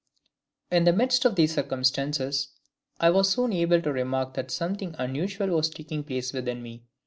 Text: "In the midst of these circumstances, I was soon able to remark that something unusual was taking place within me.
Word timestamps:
"In 0.71 0.85
the 0.85 0.93
midst 0.93 1.25
of 1.25 1.35
these 1.35 1.53
circumstances, 1.53 2.47
I 2.99 3.11
was 3.11 3.29
soon 3.29 3.53
able 3.53 3.83
to 3.83 3.93
remark 3.93 4.33
that 4.33 4.49
something 4.49 4.95
unusual 4.97 5.49
was 5.49 5.69
taking 5.69 6.03
place 6.03 6.33
within 6.33 6.63
me. 6.63 6.85